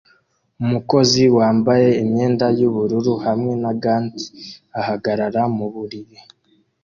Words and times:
Umukozi 0.63 1.23
wambaye 1.37 1.89
imyenda 2.03 2.45
yubururu 2.59 3.13
hamwe 3.25 3.53
na 3.63 3.71
gants 3.83 4.21
ahagarara 4.79 5.41
muburiri 5.57 6.17